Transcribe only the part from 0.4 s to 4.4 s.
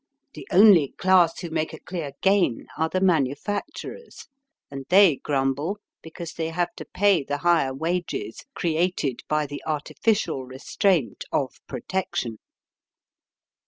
only class who make a clear gain are the manufacturers,